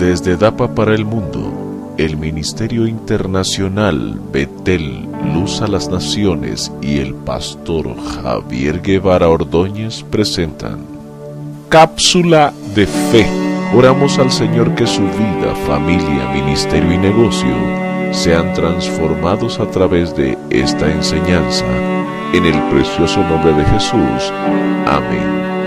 [0.00, 7.14] Desde DAPA para el Mundo, el Ministerio Internacional Betel, Luz a las Naciones y el
[7.14, 10.86] pastor Javier Guevara Ordóñez presentan
[11.68, 13.26] Cápsula de Fe.
[13.76, 17.54] Oramos al Señor que su vida, familia, ministerio y negocio
[18.10, 21.66] sean transformados a través de esta enseñanza.
[22.32, 24.32] En el precioso nombre de Jesús.
[24.86, 25.59] Amén.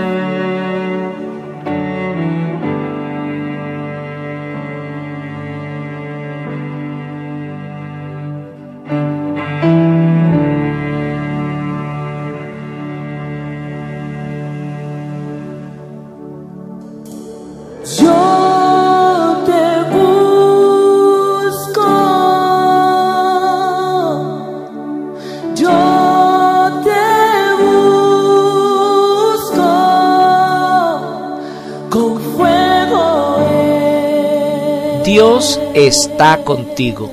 [35.04, 37.12] Dios está contigo.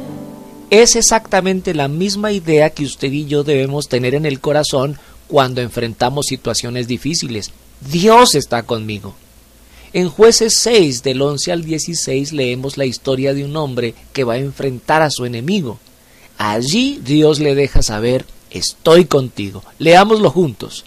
[0.70, 5.60] Es exactamente la misma idea que usted y yo debemos tener en el corazón cuando
[5.60, 7.52] enfrentamos situaciones difíciles.
[7.82, 9.14] Dios está conmigo.
[9.94, 14.34] En jueces 6 del 11 al 16 leemos la historia de un hombre que va
[14.34, 15.80] a enfrentar a su enemigo.
[16.38, 19.64] Allí Dios le deja saber, estoy contigo.
[19.80, 20.86] Leámoslo juntos.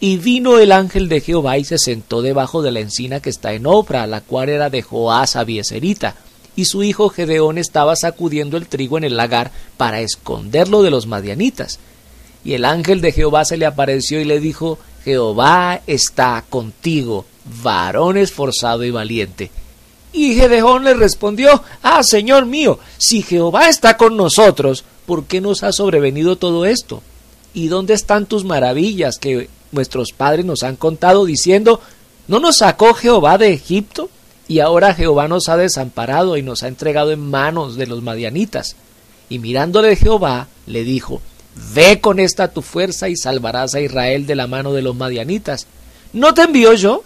[0.00, 3.52] Y vino el ángel de Jehová y se sentó debajo de la encina que está
[3.52, 6.16] en Ofra, la cual era de Joás Abieserita
[6.56, 11.06] y su hijo Gedeón estaba sacudiendo el trigo en el lagar para esconderlo de los
[11.06, 11.78] madianitas.
[12.44, 17.24] Y el ángel de Jehová se le apareció y le dijo, Jehová está contigo,
[17.62, 19.50] varón esforzado y valiente.
[20.12, 25.62] Y Gedeón le respondió, Ah, Señor mío, si Jehová está con nosotros, ¿por qué nos
[25.62, 27.02] ha sobrevenido todo esto?
[27.54, 31.80] ¿Y dónde están tus maravillas que nuestros padres nos han contado diciendo,
[32.28, 34.10] ¿no nos sacó Jehová de Egipto?
[34.48, 38.74] Y ahora Jehová nos ha desamparado y nos ha entregado en manos de los madianitas.
[39.28, 41.20] Y mirándole Jehová, le dijo,
[41.74, 45.66] Ve con esta tu fuerza y salvarás a Israel de la mano de los madianitas.
[46.12, 47.04] ¿No te envío yo?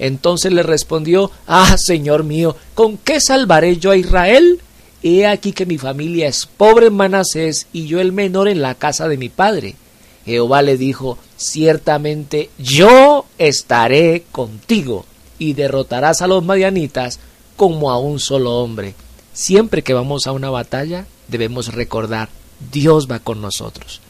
[0.00, 4.60] Entonces le respondió, Ah, Señor mío, ¿con qué salvaré yo a Israel?
[5.02, 8.74] He aquí que mi familia es pobre en Manasés y yo el menor en la
[8.74, 9.76] casa de mi padre.
[10.24, 15.04] Jehová le dijo, Ciertamente yo estaré contigo
[15.38, 17.20] y derrotarás a los madianitas
[17.56, 18.94] como a un solo hombre.
[19.34, 22.30] Siempre que vamos a una batalla debemos recordar,
[22.72, 24.00] Dios va con nosotros.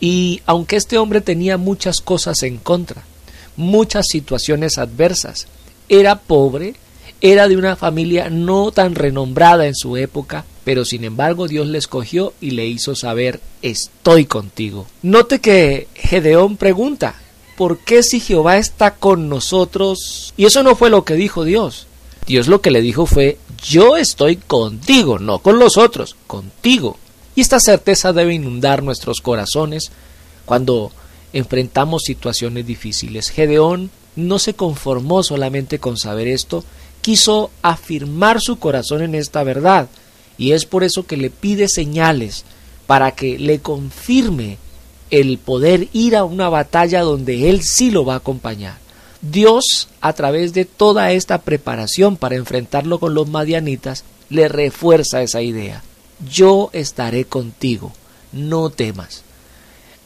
[0.00, 3.04] Y aunque este hombre tenía muchas cosas en contra,
[3.56, 5.46] muchas situaciones adversas,
[5.88, 6.74] era pobre,
[7.20, 11.78] era de una familia no tan renombrada en su época, pero sin embargo Dios le
[11.78, 14.86] escogió y le hizo saber, estoy contigo.
[15.02, 17.14] Note que Gedeón pregunta,
[17.56, 20.32] ¿por qué si Jehová está con nosotros?
[20.36, 21.86] Y eso no fue lo que dijo Dios.
[22.26, 26.98] Dios lo que le dijo fue, yo estoy contigo, no con los otros, contigo.
[27.34, 29.90] Y esta certeza debe inundar nuestros corazones
[30.44, 30.92] cuando
[31.34, 33.28] enfrentamos situaciones difíciles.
[33.28, 36.64] Gedeón no se conformó solamente con saber esto,
[37.02, 39.88] quiso afirmar su corazón en esta verdad,
[40.38, 42.44] y es por eso que le pide señales
[42.86, 44.58] para que le confirme
[45.10, 48.78] el poder ir a una batalla donde Él sí lo va a acompañar.
[49.20, 55.42] Dios, a través de toda esta preparación para enfrentarlo con los madianitas, le refuerza esa
[55.42, 55.82] idea.
[56.30, 57.92] Yo estaré contigo,
[58.32, 59.23] no temas.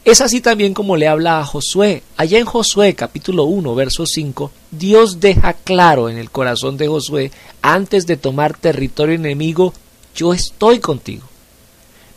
[0.05, 2.03] Es así también como le habla a Josué.
[2.15, 7.31] Allá en Josué capítulo 1, verso 5, Dios deja claro en el corazón de Josué,
[7.61, 9.73] antes de tomar territorio enemigo,
[10.15, 11.27] yo estoy contigo.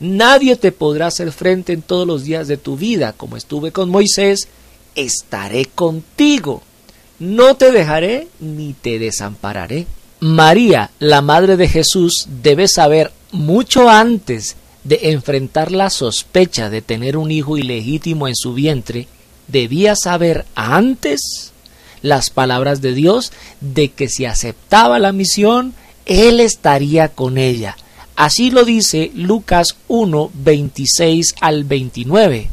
[0.00, 3.90] Nadie te podrá hacer frente en todos los días de tu vida, como estuve con
[3.90, 4.48] Moisés,
[4.94, 6.62] estaré contigo.
[7.18, 9.86] No te dejaré ni te desampararé.
[10.20, 17.16] María, la madre de Jesús, debe saber mucho antes de enfrentar la sospecha de tener
[17.16, 19.06] un hijo ilegítimo en su vientre,
[19.48, 21.52] debía saber antes
[22.02, 25.74] las palabras de Dios de que si aceptaba la misión,
[26.06, 27.76] Él estaría con ella
[28.16, 32.50] Así lo dice Lucas 1, 26 al 29.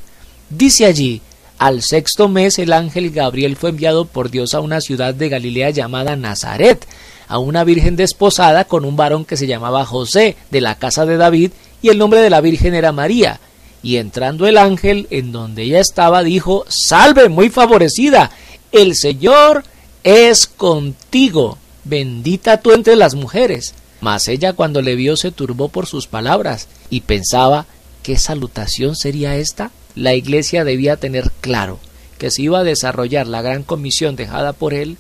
[0.50, 1.22] Dice allí,
[1.58, 5.70] al sexto mes el ángel Gabriel fue enviado por Dios a una ciudad de Galilea
[5.72, 6.88] llamada Nazaret,
[7.28, 11.18] a una virgen desposada con un varón que se llamaba José, de la casa de
[11.18, 13.40] David, y el nombre de la virgen era María.
[13.82, 18.32] Y entrando el ángel en donde ella estaba, dijo, Salve, muy favorecida,
[18.72, 19.64] el Señor
[20.04, 23.74] es contigo, bendita tú entre las mujeres.
[24.02, 27.66] Mas ella cuando le vio se turbó por sus palabras y pensaba
[28.04, 29.72] ¿qué salutación sería esta?
[29.96, 31.80] La iglesia debía tener claro
[32.18, 34.98] que si iba a desarrollar la gran comisión dejada por él,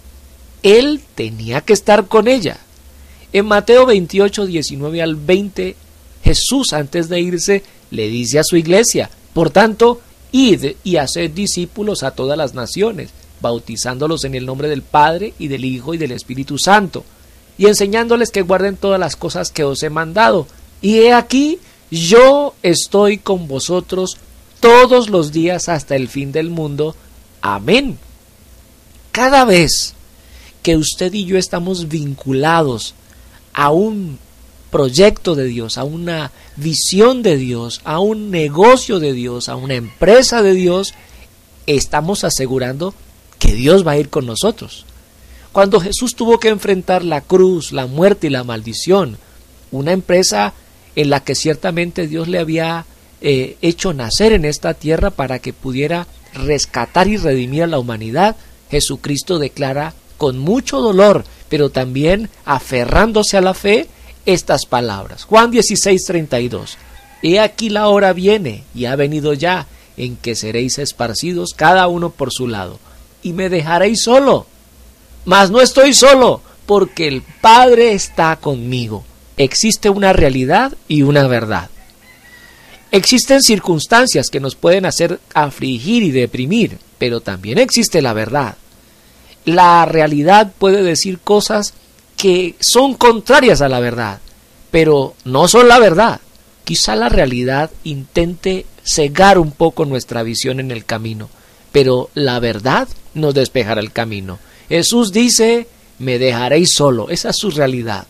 [0.63, 2.57] él tenía que estar con ella.
[3.31, 5.75] En Mateo 28, 19 al 20,
[6.23, 10.01] Jesús antes de irse le dice a su iglesia, por tanto,
[10.31, 13.11] id y haced discípulos a todas las naciones,
[13.41, 17.03] bautizándolos en el nombre del Padre y del Hijo y del Espíritu Santo,
[17.57, 20.47] y enseñándoles que guarden todas las cosas que os he mandado.
[20.81, 21.59] Y he aquí,
[21.91, 24.17] yo estoy con vosotros
[24.59, 26.95] todos los días hasta el fin del mundo.
[27.41, 27.97] Amén.
[29.11, 29.93] Cada vez
[30.63, 32.93] que usted y yo estamos vinculados
[33.53, 34.19] a un
[34.71, 39.75] proyecto de Dios, a una visión de Dios, a un negocio de Dios, a una
[39.75, 40.93] empresa de Dios,
[41.65, 42.93] estamos asegurando
[43.39, 44.85] que Dios va a ir con nosotros.
[45.51, 49.17] Cuando Jesús tuvo que enfrentar la cruz, la muerte y la maldición,
[49.71, 50.53] una empresa
[50.95, 52.85] en la que ciertamente Dios le había
[53.21, 58.35] eh, hecho nacer en esta tierra para que pudiera rescatar y redimir a la humanidad,
[58.69, 63.87] Jesucristo declara con mucho dolor, pero también aferrándose a la fe,
[64.33, 65.23] estas palabras.
[65.23, 66.77] Juan 16, 32.
[67.23, 69.67] He aquí la hora viene, y ha venido ya,
[69.97, 72.79] en que seréis esparcidos cada uno por su lado,
[73.23, 74.45] y me dejaréis solo.
[75.25, 79.03] Mas no estoy solo, porque el Padre está conmigo.
[79.35, 81.69] Existe una realidad y una verdad.
[82.91, 88.55] Existen circunstancias que nos pueden hacer afligir y deprimir, pero también existe la verdad.
[89.45, 91.73] La realidad puede decir cosas
[92.19, 94.19] que son contrarias a la verdad,
[94.71, 96.19] pero no son la verdad.
[96.65, 101.29] Quizá la realidad intente cegar un poco nuestra visión en el camino,
[101.71, 104.37] pero la verdad nos despejará el camino.
[104.67, 108.05] Jesús dice, me dejaréis solo, esa es su realidad.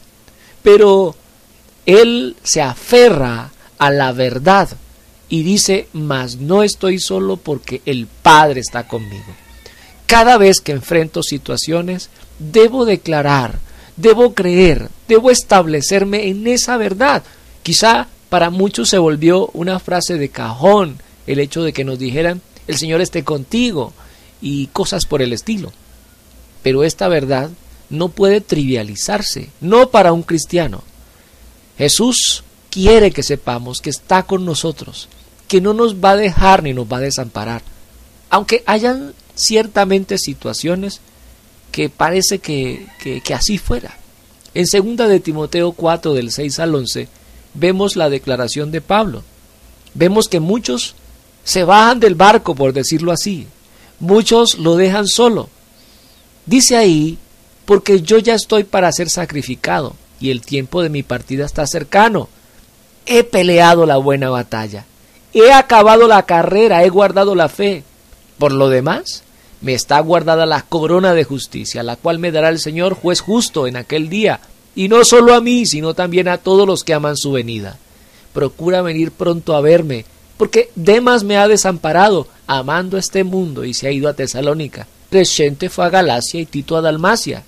[0.64, 1.16] Pero
[1.86, 4.70] Él se aferra a la verdad
[5.30, 9.36] y dice, mas no estoy solo porque el Padre está conmigo.
[10.08, 12.10] Cada vez que enfrento situaciones,
[12.40, 13.69] debo declarar
[14.02, 17.24] debo creer, debo establecerme en esa verdad.
[17.64, 20.98] Quizá para muchos se volvió una frase de cajón
[21.28, 23.94] el hecho de que nos dijeran el Señor esté contigo
[24.42, 25.74] y cosas por el estilo.
[26.64, 27.50] Pero esta verdad
[27.90, 30.84] no puede trivializarse, no para un cristiano.
[31.78, 35.10] Jesús quiere que sepamos que está con nosotros,
[35.48, 37.64] que no nos va a dejar ni nos va a desamparar.
[38.30, 41.02] Aunque hayan ciertamente situaciones
[41.72, 43.98] que parece que, que, así fuera.
[44.54, 47.08] En segunda de Timoteo 4 del 6 al 11
[47.54, 49.24] vemos la declaración de Pablo.
[49.94, 50.96] Vemos que muchos
[51.44, 53.48] se bajan del barco, por decirlo así.
[54.00, 55.50] Muchos lo dejan solo.
[56.46, 57.18] Dice ahí,
[57.66, 62.30] porque yo ya estoy para ser sacrificado y el tiempo de mi partida está cercano.
[63.06, 64.86] He peleado la buena batalla.
[65.34, 67.84] He acabado la carrera, he guardado la fe.
[68.38, 69.24] Por lo demás,
[69.62, 73.68] me está guardada la corona de justicia, la cual me dará el Señor juez justo
[73.68, 74.40] en aquel día,
[74.76, 77.78] y no solo a mí, sino también a todos los que aman su venida.
[78.34, 80.06] Procura venir pronto a verme,
[80.38, 84.88] porque Demas me ha desamparado, amando este mundo, y se ha ido a Tesalónica.
[85.10, 87.44] Crescente fue a Galacia y Tito a Dalmacia.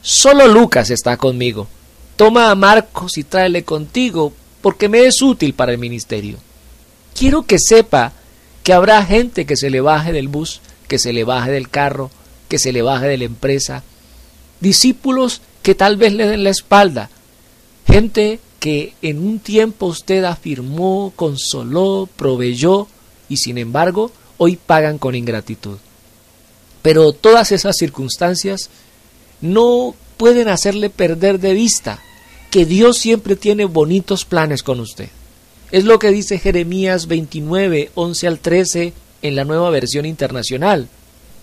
[0.00, 1.68] Solo Lucas está conmigo.
[2.16, 4.32] Toma a Marcos y tráele contigo,
[4.62, 6.38] porque me es útil para el ministerio.
[7.14, 8.12] Quiero que sepa
[8.62, 12.10] que habrá gente que se le baje del bus que se le baje del carro,
[12.48, 13.84] que se le baje de la empresa,
[14.58, 17.10] discípulos que tal vez le den la espalda,
[17.86, 22.88] gente que en un tiempo usted afirmó, consoló, proveyó
[23.28, 25.78] y sin embargo hoy pagan con ingratitud.
[26.82, 28.68] Pero todas esas circunstancias
[29.40, 32.00] no pueden hacerle perder de vista
[32.50, 35.08] que Dios siempre tiene bonitos planes con usted.
[35.70, 40.88] Es lo que dice Jeremías 29, 11 al 13 en la nueva versión internacional,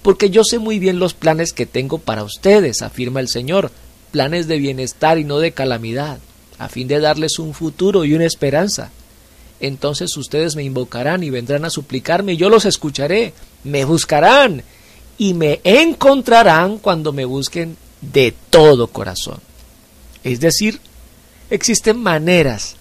[0.02, 3.72] porque yo sé muy bien los planes que tengo para ustedes, afirma el Señor,
[4.12, 6.20] planes de bienestar y no de calamidad,
[6.58, 8.92] a fin de darles un futuro y una esperanza.
[9.60, 14.64] Entonces ustedes me invocarán y vendrán a suplicarme, y yo los escucharé, me buscarán
[15.18, 19.40] y me encontrarán cuando me busquen de todo corazón.
[20.24, 20.80] Es decir,
[21.50, 22.76] existen maneras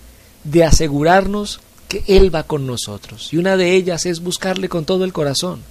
[0.44, 3.33] de asegurarnos que Él va con nosotros.
[3.33, 5.62] Y una de ellas es buscarle con todo el corazón.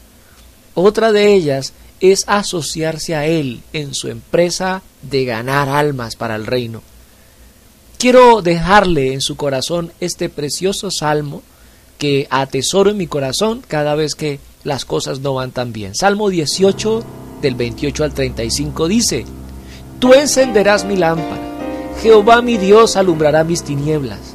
[0.73, 6.45] Otra de ellas es asociarse a Él en su empresa de ganar almas para el
[6.45, 6.81] reino.
[7.97, 11.41] Quiero dejarle en su corazón este precioso salmo
[11.97, 15.95] que atesoro en mi corazón cada vez que las cosas no van tan bien.
[15.95, 17.03] Salmo 18
[17.41, 19.25] del 28 al 35 dice,
[19.99, 21.41] Tú encenderás mi lámpara,
[22.01, 24.34] Jehová mi Dios alumbrará mis tinieblas.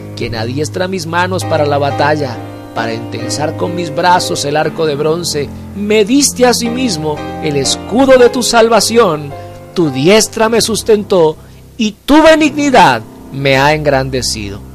[0.21, 2.37] quien adiestra mis manos para la batalla,
[2.75, 7.55] para entensar con mis brazos el arco de bronce, me diste a sí mismo el
[7.55, 9.31] escudo de tu salvación,
[9.73, 11.37] tu diestra me sustentó
[11.75, 13.01] y tu benignidad
[13.33, 14.70] me ha engrandecido.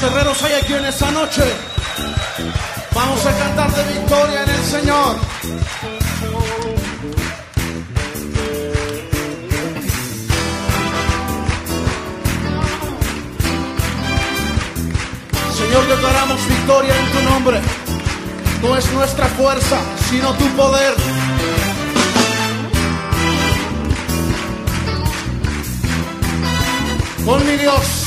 [0.00, 1.42] ¿Cuántos guerreros hay aquí en esta noche?
[2.94, 5.16] Vamos a cantar de victoria en el Señor.
[15.54, 17.60] Señor, declaramos victoria en tu nombre.
[18.62, 20.94] No es nuestra fuerza, sino tu poder.
[27.26, 27.99] Con mi Dios.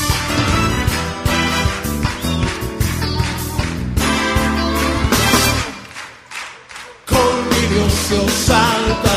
[8.10, 9.13] Yo saltaré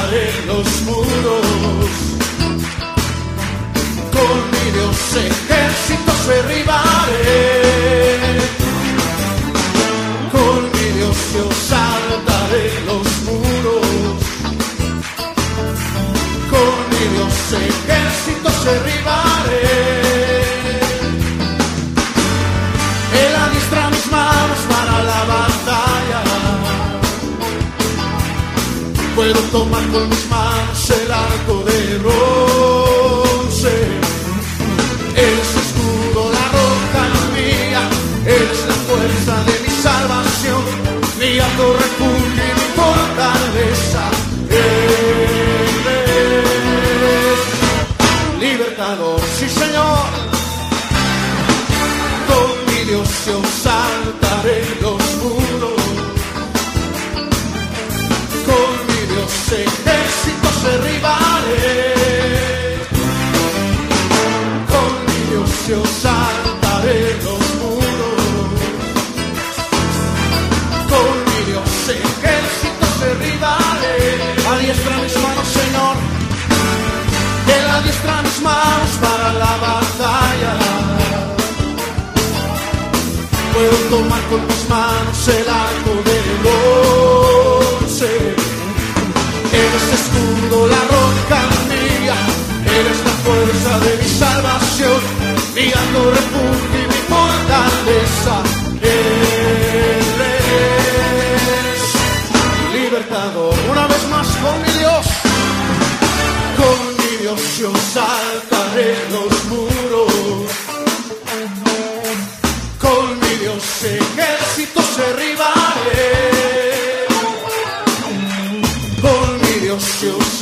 [83.90, 86.07] tomar con mis manos el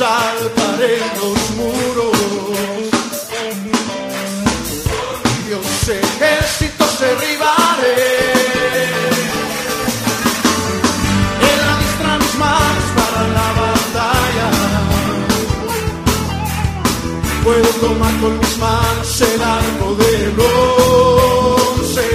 [0.06, 0.12] yo
[0.48, 2.16] saltaré los muros.
[5.46, 7.96] Dios ejércitos derribaré.
[11.42, 14.48] Administra mis manos para la batalla.
[17.44, 22.06] Puedo tomar con mis manos el arco de bronce.